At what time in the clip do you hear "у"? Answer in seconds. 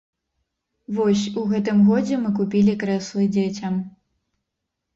1.41-1.43